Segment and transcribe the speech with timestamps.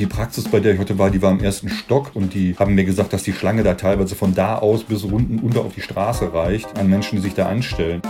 [0.00, 2.74] Die Praxis, bei der ich heute war, die war im ersten Stock und die haben
[2.74, 5.82] mir gesagt, dass die Schlange da teilweise von da aus bis unten unter auf die
[5.82, 8.00] Straße reicht, an Menschen, die sich da anstellen.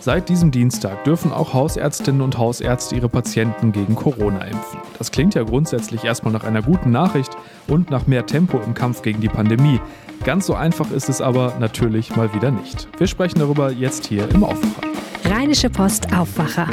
[0.00, 4.80] Seit diesem Dienstag dürfen auch Hausärztinnen und Hausärzte ihre Patienten gegen Corona impfen.
[4.96, 7.36] Das klingt ja grundsätzlich erstmal nach einer guten Nachricht
[7.68, 9.82] und nach mehr Tempo im Kampf gegen die Pandemie.
[10.24, 12.88] Ganz so einfach ist es aber natürlich mal wieder nicht.
[12.96, 14.88] Wir sprechen darüber jetzt hier im Aufwacher.
[15.26, 16.68] Rheinische Post Aufwacher.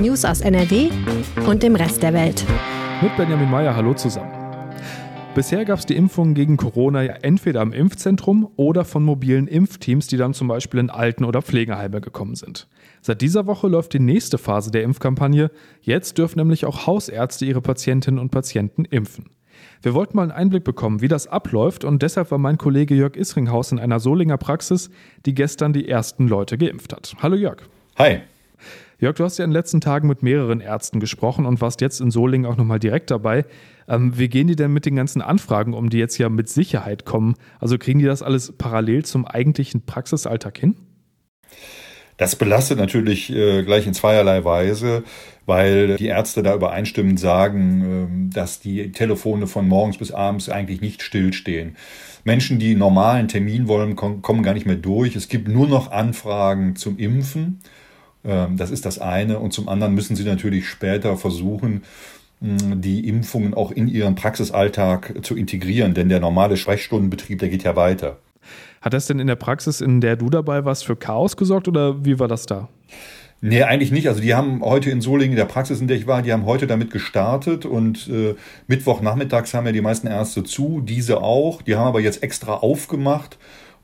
[0.00, 0.88] News aus NRW
[1.46, 2.42] und dem Rest der Welt.
[3.02, 4.30] Mit Benjamin Meyer, hallo zusammen.
[5.34, 10.06] Bisher gab es die Impfungen gegen Corona ja entweder am Impfzentrum oder von mobilen Impfteams,
[10.06, 12.68] die dann zum Beispiel in Alten- oder Pflegeheime gekommen sind.
[13.00, 15.50] Seit dieser Woche läuft die nächste Phase der Impfkampagne.
[15.80, 19.30] Jetzt dürfen nämlich auch Hausärzte ihre Patientinnen und Patienten impfen.
[19.80, 23.16] Wir wollten mal einen Einblick bekommen, wie das abläuft und deshalb war mein Kollege Jörg
[23.16, 24.90] Isringhaus in einer Solinger Praxis,
[25.24, 27.16] die gestern die ersten Leute geimpft hat.
[27.22, 27.62] Hallo Jörg.
[27.96, 28.20] Hi.
[29.00, 32.02] Jörg, du hast ja in den letzten Tagen mit mehreren Ärzten gesprochen und warst jetzt
[32.02, 33.46] in Solingen auch nochmal direkt dabei.
[33.88, 37.06] Ähm, wie gehen die denn mit den ganzen Anfragen um, die jetzt ja mit Sicherheit
[37.06, 37.34] kommen?
[37.60, 40.76] Also kriegen die das alles parallel zum eigentlichen Praxisalltag hin?
[42.18, 45.02] Das belastet natürlich äh, gleich in zweierlei Weise,
[45.46, 50.82] weil die Ärzte da übereinstimmend sagen, äh, dass die Telefone von morgens bis abends eigentlich
[50.82, 51.76] nicht stillstehen.
[52.24, 55.16] Menschen, die normalen Termin wollen, kommen gar nicht mehr durch.
[55.16, 57.60] Es gibt nur noch Anfragen zum Impfen.
[58.24, 59.38] Ähm, das ist das eine.
[59.38, 61.82] Und zum anderen müssen sie natürlich später versuchen,
[62.42, 67.76] die Impfungen auch in ihren Praxisalltag zu integrieren, denn der normale Sprechstundenbetrieb, der geht ja
[67.76, 68.16] weiter.
[68.80, 72.02] Hat das denn in der Praxis, in der du dabei warst, für Chaos gesorgt oder
[72.02, 72.68] wie war das da?
[73.42, 74.08] Nee, eigentlich nicht.
[74.08, 76.46] Also die haben heute in Solingen, in der Praxis, in der ich war, die haben
[76.46, 78.34] heute damit gestartet und äh,
[78.66, 81.60] Mittwochnachmittags haben ja die meisten Ärzte zu, diese auch.
[81.62, 83.38] Die haben aber jetzt extra aufgemacht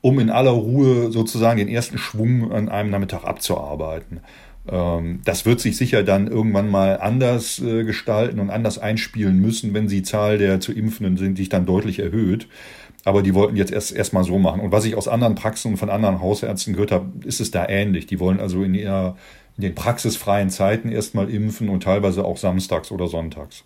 [0.06, 4.20] um in aller Ruhe sozusagen den ersten Schwung an einem Nachmittag abzuarbeiten.
[4.68, 9.74] Ähm, das wird sich sicher dann irgendwann mal anders äh, gestalten und anders einspielen müssen,
[9.74, 12.46] wenn die Zahl der zu Impfenden sind, sich dann deutlich erhöht.
[13.04, 14.60] Aber die wollten jetzt erst erstmal so machen.
[14.60, 17.69] Und was ich aus anderen Praxen und von anderen Hausärzten gehört habe, ist es da
[17.69, 18.06] ähnlich.
[18.06, 19.16] Die wollen also in, ihrer,
[19.56, 23.64] in den praxisfreien Zeiten erstmal impfen und teilweise auch samstags oder sonntags.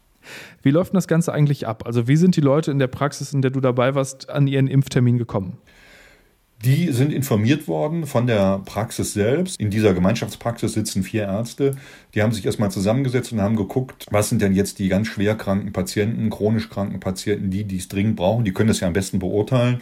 [0.62, 1.82] Wie läuft das Ganze eigentlich ab?
[1.84, 4.68] Also wie sind die Leute in der Praxis, in der du dabei warst, an ihren
[4.68, 5.58] Impftermin gekommen?
[6.62, 9.58] Die sind informiert worden von der Praxis selbst.
[9.58, 11.74] In dieser Gemeinschaftspraxis sitzen vier Ärzte.
[12.14, 15.36] Die haben sich erstmal zusammengesetzt und haben geguckt, was sind denn jetzt die ganz schwer
[15.36, 18.44] kranken Patienten, chronisch kranken Patienten, die dies dringend brauchen.
[18.44, 19.80] Die können das ja am besten beurteilen.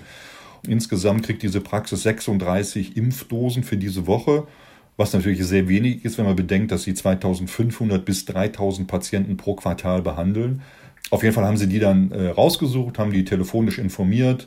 [0.68, 4.46] Insgesamt kriegt diese Praxis 36 Impfdosen für diese Woche,
[4.96, 9.56] was natürlich sehr wenig ist, wenn man bedenkt, dass sie 2500 bis 3000 Patienten pro
[9.56, 10.62] Quartal behandeln.
[11.10, 14.46] Auf jeden Fall haben sie die dann äh, rausgesucht, haben die telefonisch informiert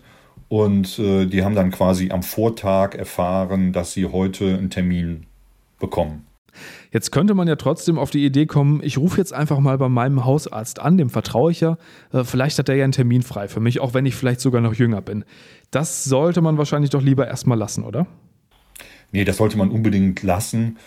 [0.51, 5.25] und äh, die haben dann quasi am Vortag erfahren, dass sie heute einen Termin
[5.79, 6.25] bekommen.
[6.91, 9.87] Jetzt könnte man ja trotzdem auf die Idee kommen, ich rufe jetzt einfach mal bei
[9.87, 11.77] meinem Hausarzt an, dem vertraue ich ja.
[12.11, 14.59] Äh, vielleicht hat er ja einen Termin frei für mich, auch wenn ich vielleicht sogar
[14.59, 15.23] noch jünger bin.
[15.71, 18.05] Das sollte man wahrscheinlich doch lieber erstmal lassen, oder?
[19.13, 20.79] Nee, das sollte man unbedingt lassen.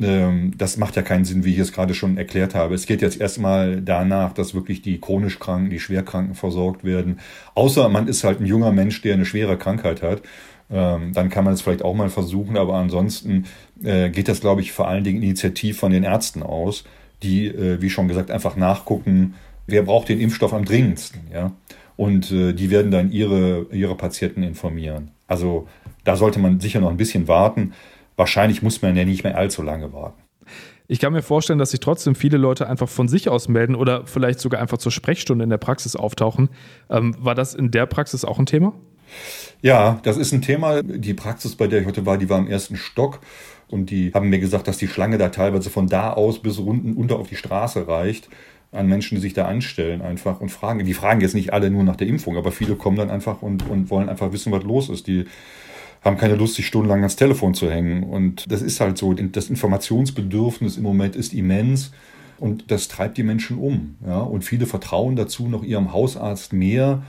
[0.00, 2.74] Ähm, das macht ja keinen Sinn, wie ich es gerade schon erklärt habe.
[2.74, 7.18] Es geht jetzt erstmal danach, dass wirklich die chronisch Kranken, die Schwerkranken versorgt werden.
[7.54, 10.22] Außer man ist halt ein junger Mensch, der eine schwere Krankheit hat.
[10.70, 13.46] Ähm, dann kann man es vielleicht auch mal versuchen, aber ansonsten
[13.82, 16.84] äh, geht das, glaube ich, vor allen Dingen initiativ von den Ärzten aus,
[17.22, 19.34] die, äh, wie schon gesagt, einfach nachgucken,
[19.66, 21.52] wer braucht den Impfstoff am dringendsten, ja.
[21.96, 25.10] Und äh, die werden dann ihre, ihre Patienten informieren.
[25.26, 25.66] Also
[26.04, 27.72] da sollte man sicher noch ein bisschen warten
[28.18, 30.22] wahrscheinlich muss man ja nicht mehr allzu lange warten.
[30.90, 34.06] Ich kann mir vorstellen, dass sich trotzdem viele Leute einfach von sich aus melden oder
[34.06, 36.48] vielleicht sogar einfach zur Sprechstunde in der Praxis auftauchen.
[36.90, 38.72] Ähm, war das in der Praxis auch ein Thema?
[39.60, 40.82] Ja, das ist ein Thema.
[40.82, 43.20] Die Praxis, bei der ich heute war, die war im ersten Stock.
[43.68, 46.94] Und die haben mir gesagt, dass die Schlange da teilweise von da aus bis unten
[46.94, 48.28] unter auf die Straße reicht
[48.72, 50.84] an Menschen, die sich da anstellen einfach und fragen.
[50.84, 53.68] Die fragen jetzt nicht alle nur nach der Impfung, aber viele kommen dann einfach und,
[53.68, 55.06] und wollen einfach wissen, was los ist.
[55.06, 55.24] Die
[56.02, 58.04] haben keine Lust, sich stundenlang ans Telefon zu hängen.
[58.04, 59.12] Und das ist halt so.
[59.12, 61.92] Das Informationsbedürfnis im Moment ist immens.
[62.38, 63.96] Und das treibt die Menschen um.
[64.06, 64.20] Ja?
[64.20, 67.02] Und viele vertrauen dazu noch ihrem Hausarzt mehr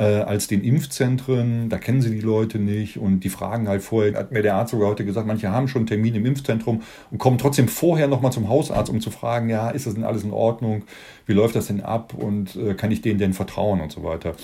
[0.00, 1.68] äh, als den Impfzentren.
[1.68, 4.70] Da kennen sie die Leute nicht und die fragen halt vorher, hat mir der Arzt
[4.70, 8.32] sogar heute gesagt, manche haben schon einen Termin im Impfzentrum und kommen trotzdem vorher nochmal
[8.32, 10.84] zum Hausarzt, um zu fragen, ja, ist das denn alles in Ordnung?
[11.26, 14.34] Wie läuft das denn ab und äh, kann ich denen denn vertrauen und so weiter?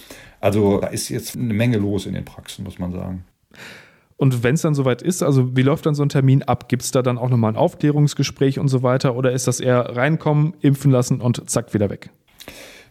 [0.41, 3.25] Also da ist jetzt eine Menge los in den Praxen, muss man sagen.
[4.17, 6.69] Und wenn es dann soweit ist, also wie läuft dann so ein Termin ab?
[6.69, 9.15] Gibt es da dann auch nochmal ein Aufklärungsgespräch und so weiter?
[9.15, 12.11] Oder ist das eher reinkommen, impfen lassen und zack, wieder weg?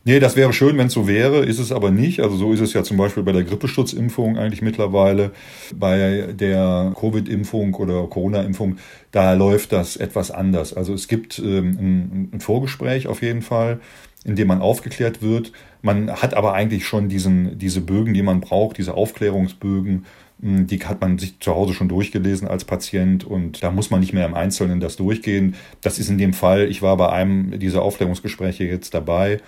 [0.07, 2.19] Nee, das wäre schön, wenn es so wäre, ist es aber nicht.
[2.19, 5.31] Also so ist es ja zum Beispiel bei der Grippeschutzimpfung eigentlich mittlerweile.
[5.73, 8.77] Bei der Covid-Impfung oder Corona-Impfung,
[9.09, 10.75] da läuft das etwas anders.
[10.75, 13.79] Also es gibt ähm, ein, ein Vorgespräch auf jeden Fall
[14.25, 15.51] in dem man aufgeklärt wird.
[15.81, 20.05] Man hat aber eigentlich schon diesen, diese Bögen, die man braucht, diese Aufklärungsbögen,
[20.37, 24.13] die hat man sich zu Hause schon durchgelesen als Patient und da muss man nicht
[24.13, 25.55] mehr im Einzelnen das durchgehen.
[25.81, 29.39] Das ist in dem Fall, ich war bei einem dieser Aufklärungsgespräche jetzt dabei,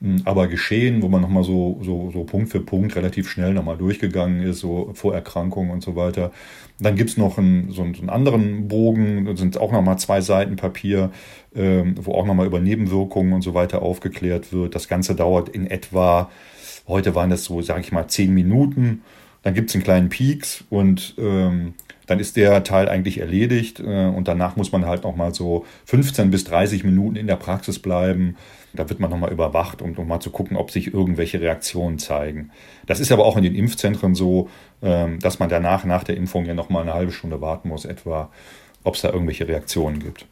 [0.00, 3.76] hm, aber geschehen, wo man nochmal so, so, so Punkt für Punkt relativ schnell nochmal
[3.76, 6.32] durchgegangen ist, so Vorerkrankungen und so weiter.
[6.80, 10.20] Dann gibt's noch einen, so, einen, so einen anderen Bogen, da sind auch nochmal zwei
[10.20, 11.12] Seiten Papier,
[11.54, 14.74] ähm, wo auch nochmal über Nebenwirkungen und so weiter aufgeklärt wird.
[14.74, 16.30] Das Ganze dauert in etwa,
[16.88, 19.02] heute waren das so, sage ich mal, zehn Minuten.
[19.42, 21.74] Dann gibt's einen kleinen Peaks und ähm,
[22.06, 26.30] dann ist der Teil eigentlich erledigt äh, und danach muss man halt nochmal so 15
[26.30, 28.36] bis 30 Minuten in der Praxis bleiben.
[28.74, 32.50] Da wird man nochmal überwacht, um nochmal zu gucken, ob sich irgendwelche Reaktionen zeigen.
[32.86, 34.48] Das ist aber auch in den Impfzentren so,
[34.82, 38.30] ähm, dass man danach, nach der Impfung ja nochmal eine halbe Stunde warten muss, etwa,
[38.84, 40.26] ob es da irgendwelche Reaktionen gibt.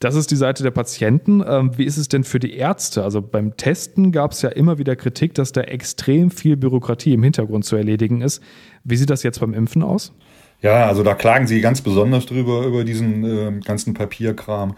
[0.00, 1.44] Das ist die Seite der Patienten.
[1.46, 3.04] Ähm, wie ist es denn für die Ärzte?
[3.04, 7.22] Also beim Testen gab es ja immer wieder Kritik, dass da extrem viel Bürokratie im
[7.22, 8.42] Hintergrund zu erledigen ist.
[8.82, 10.14] Wie sieht das jetzt beim Impfen aus?
[10.62, 14.74] Ja, also da klagen sie ganz besonders drüber, über diesen äh, ganzen Papierkram.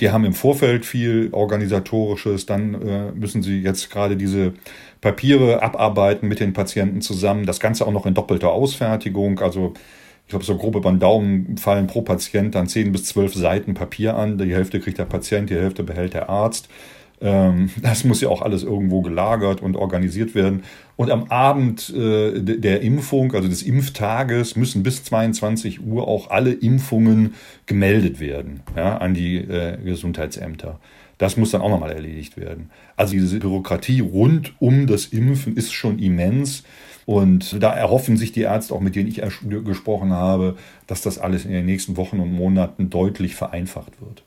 [0.00, 4.52] Die haben im Vorfeld viel organisatorisches, dann äh, müssen sie jetzt gerade diese
[5.00, 7.46] Papiere abarbeiten mit den Patienten zusammen.
[7.46, 9.40] Das Ganze auch noch in doppelter Ausfertigung.
[9.40, 9.72] Also
[10.26, 13.74] ich glaube, so grob über den Daumen fallen pro Patient dann zehn bis zwölf Seiten
[13.74, 14.38] Papier an.
[14.38, 16.68] Die Hälfte kriegt der Patient, die Hälfte behält der Arzt.
[17.20, 20.64] Ähm, das muss ja auch alles irgendwo gelagert und organisiert werden.
[20.96, 26.52] Und am Abend äh, der Impfung, also des Impftages, müssen bis 22 Uhr auch alle
[26.52, 27.34] Impfungen
[27.66, 30.80] gemeldet werden ja, an die äh, Gesundheitsämter.
[31.18, 32.70] Das muss dann auch nochmal erledigt werden.
[32.96, 36.64] Also diese Bürokratie rund um das Impfen ist schon immens.
[37.06, 39.22] Und da erhoffen sich die Ärzte, auch mit denen ich
[39.64, 40.56] gesprochen habe,
[40.88, 44.24] dass das alles in den nächsten Wochen und Monaten deutlich vereinfacht wird.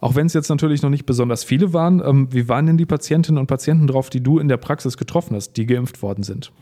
[0.00, 2.86] Auch wenn es jetzt natürlich noch nicht besonders viele waren, ähm, wie waren denn die
[2.86, 6.52] Patientinnen und Patienten drauf, die du in der Praxis getroffen hast, die geimpft worden sind?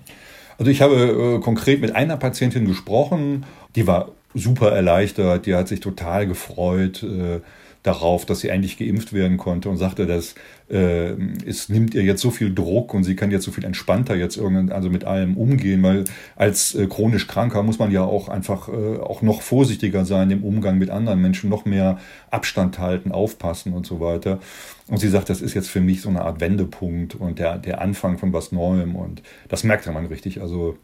[0.59, 3.45] Also ich habe äh, konkret mit einer Patientin gesprochen,
[3.77, 7.03] die war super erleichtert, die hat sich total gefreut.
[7.03, 7.41] Äh,
[7.83, 10.35] darauf, dass sie endlich geimpft werden konnte und sagte, dass
[10.71, 11.13] äh,
[11.47, 14.37] es nimmt ihr jetzt so viel Druck und sie kann jetzt so viel entspannter jetzt
[14.37, 16.05] irgendwann also mit allem umgehen, weil
[16.37, 20.45] als äh, chronisch Kranker muss man ja auch einfach äh, auch noch vorsichtiger sein im
[20.45, 21.99] Umgang mit anderen Menschen, noch mehr
[22.31, 24.41] Abstand halten, aufpassen und so weiter.
[24.89, 27.81] Und sie sagt, das ist jetzt für mich so eine Art Wendepunkt und der, der
[27.81, 30.43] Anfang von was Neuem und das merkte man richtig.
[30.43, 30.77] Also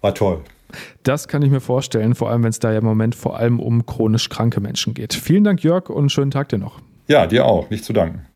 [0.00, 0.42] war toll.
[1.02, 3.60] Das kann ich mir vorstellen, vor allem wenn es da ja im Moment vor allem
[3.60, 5.14] um chronisch kranke Menschen geht.
[5.14, 6.80] Vielen Dank, Jörg, und schönen Tag dir noch.
[7.06, 7.70] Ja, dir auch.
[7.70, 8.26] Nicht zu danken.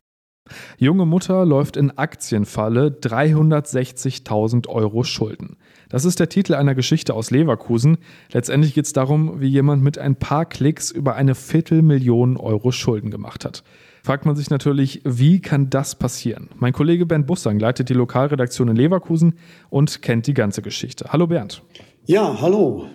[0.77, 5.57] Junge Mutter läuft in Aktienfalle 360.000 Euro Schulden.
[5.89, 7.97] Das ist der Titel einer Geschichte aus Leverkusen.
[8.31, 13.11] Letztendlich geht es darum, wie jemand mit ein paar Klicks über eine Viertelmillion Euro Schulden
[13.11, 13.63] gemacht hat.
[14.03, 16.49] Fragt man sich natürlich, wie kann das passieren?
[16.55, 19.35] Mein Kollege Bernd Bussang leitet die Lokalredaktion in Leverkusen
[19.69, 21.05] und kennt die ganze Geschichte.
[21.09, 21.61] Hallo Bernd.
[22.07, 22.87] Ja, hallo.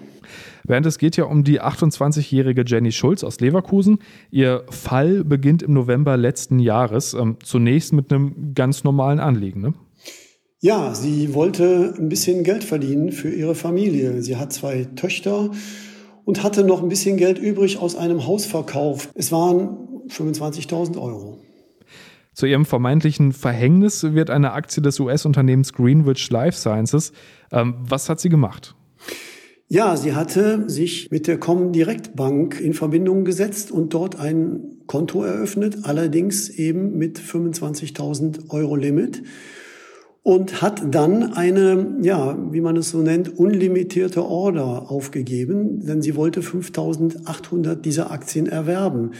[0.64, 3.98] Während es geht ja um die 28-jährige Jenny Schulz aus Leverkusen.
[4.30, 7.14] Ihr Fall beginnt im November letzten Jahres.
[7.14, 9.60] Ähm, zunächst mit einem ganz normalen Anliegen.
[9.60, 9.74] Ne?
[10.60, 14.22] Ja, sie wollte ein bisschen Geld verdienen für ihre Familie.
[14.22, 15.50] Sie hat zwei Töchter
[16.24, 19.10] und hatte noch ein bisschen Geld übrig aus einem Hausverkauf.
[19.14, 19.76] Es waren
[20.08, 21.38] 25.000 Euro.
[22.32, 27.12] Zu ihrem vermeintlichen Verhängnis wird eine Aktie des US-Unternehmens Greenwich Life Sciences.
[27.50, 28.74] Ähm, was hat sie gemacht?
[29.68, 35.24] Ja, sie hatte sich mit der Comdirect Bank in Verbindung gesetzt und dort ein Konto
[35.24, 39.24] eröffnet, allerdings eben mit 25.000 Euro Limit
[40.22, 46.14] und hat dann eine, ja, wie man es so nennt, unlimitierte Order aufgegeben, denn sie
[46.14, 49.14] wollte 5.800 dieser Aktien erwerben,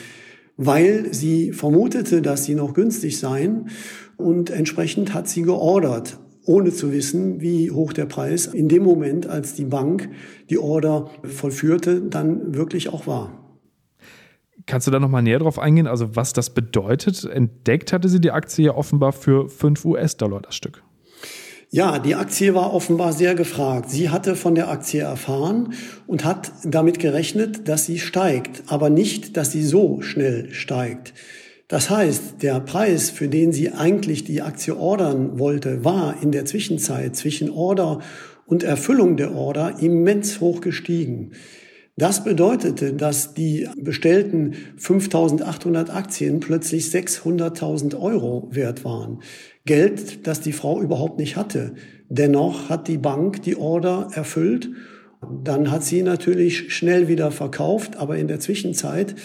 [0.57, 3.69] weil sie vermutete, dass sie noch günstig seien
[4.17, 9.27] und entsprechend hat sie geordert ohne zu wissen, wie hoch der Preis in dem Moment,
[9.27, 10.09] als die Bank
[10.49, 13.43] die Order vollführte, dann wirklich auch war.
[14.67, 17.25] Kannst du da nochmal näher drauf eingehen, also was das bedeutet?
[17.25, 20.83] Entdeckt hatte sie die Aktie ja offenbar für 5 US-Dollar das Stück.
[21.71, 23.91] Ja, die Aktie war offenbar sehr gefragt.
[23.91, 25.75] Sie hatte von der Aktie erfahren
[26.07, 31.13] und hat damit gerechnet, dass sie steigt, aber nicht, dass sie so schnell steigt.
[31.69, 36.45] Das heißt, der Preis, für den sie eigentlich die Aktie ordern wollte, war in der
[36.45, 38.01] Zwischenzeit zwischen Order
[38.47, 41.33] und Erfüllung der Order immens hoch gestiegen.
[41.97, 49.23] Das bedeutete, dass die bestellten 5800 Aktien plötzlich 600.000 Euro wert waren.
[49.65, 51.75] Geld, das die Frau überhaupt nicht hatte.
[52.09, 54.71] Dennoch hat die Bank die Order erfüllt.
[55.43, 59.17] Dann hat sie natürlich schnell wieder verkauft, aber in der Zwischenzeit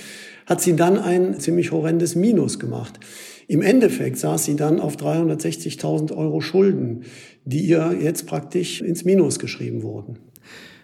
[0.52, 3.00] hat sie dann ein ziemlich horrendes Minus gemacht.
[3.48, 7.06] Im Endeffekt saß sie dann auf 360.000 Euro Schulden,
[7.46, 10.20] die ihr jetzt praktisch ins Minus geschrieben wurden.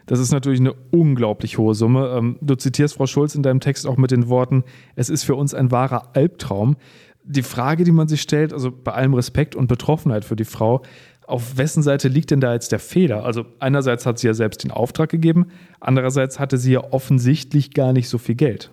[0.06, 2.16] Das ist natürlich eine unglaublich hohe Summe.
[2.18, 4.64] Ähm, du zitierst Frau Schulz in deinem Text auch mit den Worten,
[4.96, 6.78] es ist für uns ein wahrer Albtraum.
[7.26, 10.82] Die Frage, die man sich stellt, also bei allem Respekt und Betroffenheit für die Frau,
[11.26, 13.26] auf wessen Seite liegt denn da jetzt der Fehler?
[13.26, 15.48] Also einerseits hat sie ja selbst den Auftrag gegeben,
[15.82, 18.72] andererseits hatte sie ja offensichtlich gar nicht so viel Geld.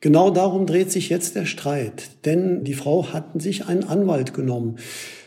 [0.00, 4.76] Genau darum dreht sich jetzt der Streit, denn die Frau hat sich einen Anwalt genommen.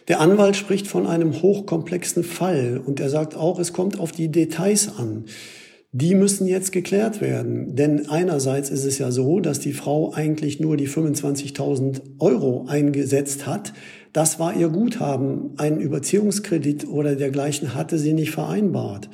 [0.07, 4.29] Der Anwalt spricht von einem hochkomplexen Fall und er sagt auch, es kommt auf die
[4.29, 5.25] Details an.
[5.91, 10.59] Die müssen jetzt geklärt werden, denn einerseits ist es ja so, dass die Frau eigentlich
[10.59, 13.73] nur die 25.000 Euro eingesetzt hat.
[14.13, 15.57] Das war ihr Guthaben.
[15.57, 19.09] Einen Überziehungskredit oder dergleichen hatte sie nicht vereinbart.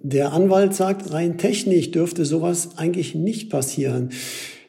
[0.00, 4.10] Der Anwalt sagt, rein technisch dürfte sowas eigentlich nicht passieren.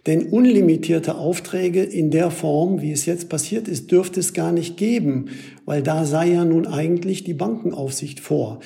[0.08, 4.78] Denn unlimitierte Aufträge in der Form, wie es jetzt passiert ist, dürfte es gar nicht
[4.78, 5.30] geben,
[5.66, 8.60] weil da sei ja nun eigentlich die Bankenaufsicht vor.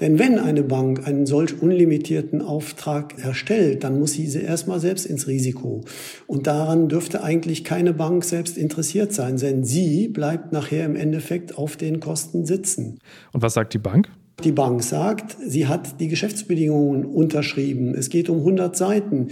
[0.00, 5.28] Denn wenn eine Bank einen solch unlimitierten Auftrag erstellt, dann muss sie erstmal selbst ins
[5.28, 5.84] Risiko.
[6.26, 11.56] Und daran dürfte eigentlich keine Bank selbst interessiert sein, denn sie bleibt nachher im Endeffekt
[11.56, 12.98] auf den Kosten sitzen.
[13.32, 14.10] Und was sagt die Bank?
[14.42, 17.94] Die Bank sagt, sie hat die Geschäftsbedingungen unterschrieben.
[17.94, 19.28] Es geht um 100 Seiten,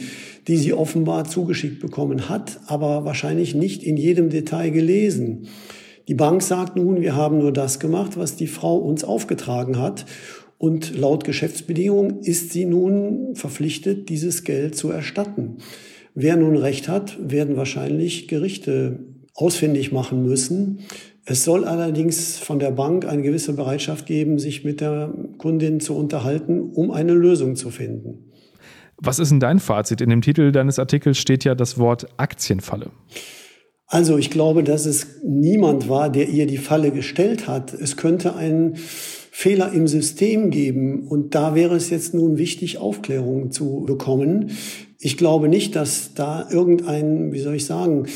[0.47, 5.49] die sie offenbar zugeschickt bekommen hat, aber wahrscheinlich nicht in jedem Detail gelesen.
[6.09, 10.07] Die Bank sagt nun, wir haben nur das gemacht, was die Frau uns aufgetragen hat.
[10.57, 15.57] Und laut Geschäftsbedingungen ist sie nun verpflichtet, dieses Geld zu erstatten.
[16.15, 19.01] Wer nun Recht hat, werden wahrscheinlich Gerichte
[19.35, 20.81] ausfindig machen müssen.
[21.25, 25.97] Es soll allerdings von der Bank eine gewisse Bereitschaft geben, sich mit der Kundin zu
[25.97, 28.33] unterhalten, um eine Lösung zu finden.
[28.97, 30.01] Was ist denn dein Fazit?
[30.01, 32.91] In dem Titel deines Artikels steht ja das Wort Aktienfalle.
[33.87, 37.75] Also ich glaube, dass es niemand war, der ihr die Falle gestellt hat.
[37.75, 43.51] Es könnte einen Fehler im System geben und da wäre es jetzt nun wichtig, Aufklärung
[43.51, 44.51] zu bekommen.
[44.99, 48.07] Ich glaube nicht, dass da irgendein, wie soll ich sagen,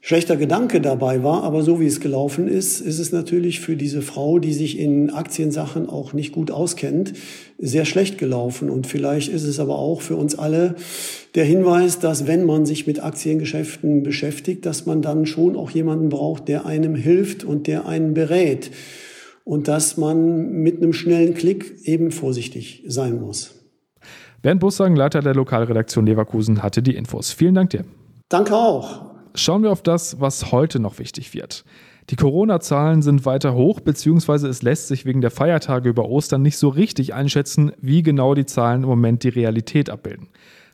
[0.00, 4.00] schlechter Gedanke dabei war, aber so wie es gelaufen ist, ist es natürlich für diese
[4.00, 7.12] Frau, die sich in Aktiensachen auch nicht gut auskennt,
[7.58, 8.70] sehr schlecht gelaufen.
[8.70, 10.76] Und vielleicht ist es aber auch für uns alle
[11.34, 16.08] der Hinweis, dass wenn man sich mit Aktiengeschäften beschäftigt, dass man dann schon auch jemanden
[16.08, 18.70] braucht, der einem hilft und der einen berät.
[19.44, 23.54] Und dass man mit einem schnellen Klick eben vorsichtig sein muss.
[24.42, 27.32] Bernd Bussagen, Leiter der Lokalredaktion Leverkusen, hatte die Infos.
[27.32, 27.84] Vielen Dank dir.
[28.28, 29.09] Danke auch.
[29.34, 31.64] Schauen wir auf das, was heute noch wichtig wird.
[32.10, 36.56] Die Corona-Zahlen sind weiter hoch, beziehungsweise es lässt sich wegen der Feiertage über Ostern nicht
[36.56, 40.28] so richtig einschätzen, wie genau die Zahlen im Moment die Realität abbilden.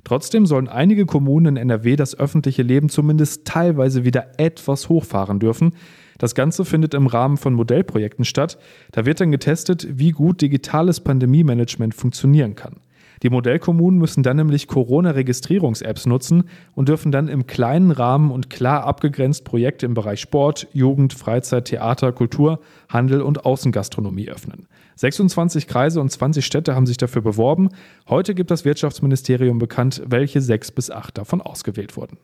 [0.05, 5.75] Trotzdem sollen einige Kommunen in NRW das öffentliche Leben zumindest teilweise wieder etwas hochfahren dürfen.
[6.17, 8.57] Das Ganze findet im Rahmen von Modellprojekten statt.
[8.93, 12.77] Da wird dann getestet, wie gut digitales Pandemie-Management funktionieren kann.
[13.23, 16.45] Die Modellkommunen müssen dann nämlich Corona-Registrierungs-Apps nutzen
[16.75, 21.67] und dürfen dann im kleinen Rahmen und klar abgegrenzt Projekte im Bereich Sport, Jugend, Freizeit,
[21.67, 24.67] Theater, Kultur, Handel und Außengastronomie öffnen.
[24.97, 27.69] 26 Kreise und 20 Städte haben sich dafür beworben.
[28.09, 32.19] Heute gibt das Wirtschaftsministerium bekannt, welche sechs bis acht davon ausgewählt wurden.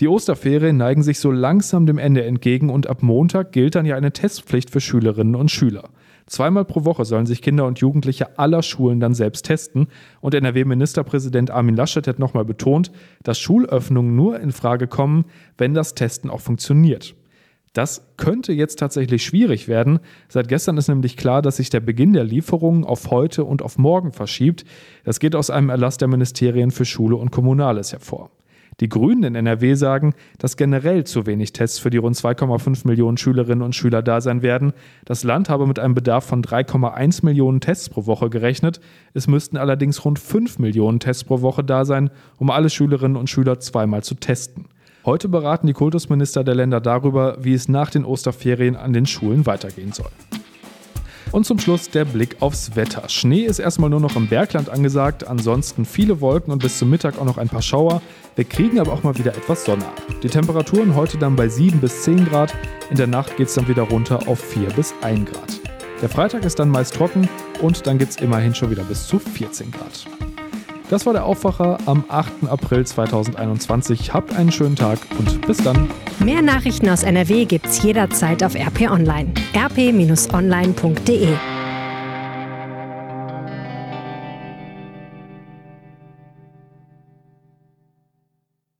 [0.00, 3.96] Die Osterferien neigen sich so langsam dem Ende entgegen und ab Montag gilt dann ja
[3.96, 5.90] eine Testpflicht für Schülerinnen und Schüler.
[6.30, 9.88] Zweimal pro Woche sollen sich Kinder und Jugendliche aller Schulen dann selbst testen.
[10.20, 12.92] Und NRW-Ministerpräsident Armin Laschet hat nochmal betont,
[13.24, 15.24] dass Schulöffnungen nur in Frage kommen,
[15.58, 17.16] wenn das Testen auch funktioniert.
[17.72, 19.98] Das könnte jetzt tatsächlich schwierig werden.
[20.28, 23.76] Seit gestern ist nämlich klar, dass sich der Beginn der Lieferungen auf heute und auf
[23.76, 24.64] morgen verschiebt.
[25.02, 28.30] Das geht aus einem Erlass der Ministerien für Schule und Kommunales hervor.
[28.80, 33.18] Die Grünen in NRW sagen, dass generell zu wenig Tests für die rund 2,5 Millionen
[33.18, 34.72] Schülerinnen und Schüler da sein werden.
[35.04, 38.80] Das Land habe mit einem Bedarf von 3,1 Millionen Tests pro Woche gerechnet.
[39.12, 43.28] Es müssten allerdings rund 5 Millionen Tests pro Woche da sein, um alle Schülerinnen und
[43.28, 44.66] Schüler zweimal zu testen.
[45.04, 49.46] Heute beraten die Kultusminister der Länder darüber, wie es nach den Osterferien an den Schulen
[49.46, 50.10] weitergehen soll.
[51.32, 53.08] Und zum Schluss der Blick aufs Wetter.
[53.08, 57.18] Schnee ist erstmal nur noch im Bergland angesagt, ansonsten viele Wolken und bis zum Mittag
[57.18, 58.02] auch noch ein paar Schauer.
[58.34, 60.02] Wir kriegen aber auch mal wieder etwas Sonne ab.
[60.22, 62.54] Die Temperaturen heute dann bei 7 bis 10 Grad,
[62.90, 65.60] in der Nacht geht es dann wieder runter auf 4 bis 1 Grad.
[66.02, 67.28] Der Freitag ist dann meist trocken
[67.60, 70.29] und dann gibt es immerhin schon wieder bis zu 14 Grad.
[70.90, 72.48] Das war der Aufwacher am 8.
[72.48, 74.12] April 2021.
[74.12, 75.88] Habt einen schönen Tag und bis dann.
[76.18, 79.32] Mehr Nachrichten aus NRW gibt's jederzeit auf RP Online.
[79.54, 81.28] rp-online.de